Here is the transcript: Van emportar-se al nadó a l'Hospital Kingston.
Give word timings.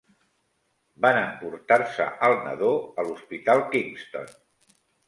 Van 1.05 1.19
emportar-se 1.19 2.09
al 2.29 2.35
nadó 2.49 2.73
a 2.97 3.07
l'Hospital 3.11 3.67
Kingston. 3.77 4.39